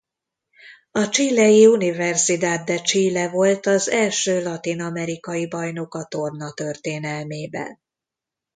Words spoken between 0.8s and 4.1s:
A chilei Universidad de Chile volt az